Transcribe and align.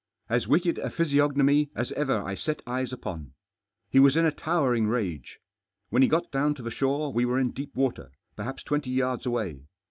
As 0.29 0.47
wicked 0.47 0.79
a 0.79 0.89
physiognomy 0.89 1.69
as 1.75 1.91
ever 1.91 2.23
I 2.23 2.33
set 2.33 2.63
eyes 2.65 2.91
upon. 2.91 3.33
He 3.91 3.99
was 3.99 4.17
in 4.17 4.25
a 4.25 4.31
towering 4.31 4.87
rage. 4.87 5.39
When 5.91 6.01
he 6.01 6.07
got 6.07 6.31
down 6.31 6.55
to 6.55 6.63
the 6.63 6.71
shore 6.71 7.13
we 7.13 7.23
were 7.23 7.37
in 7.39 7.51
deep 7.51 7.75
water, 7.75 8.09
perhaps 8.35 8.63
twenty 8.63 8.89
yards 8.89 9.27
away. 9.27 9.67